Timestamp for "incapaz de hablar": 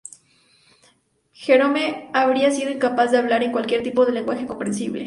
2.71-3.43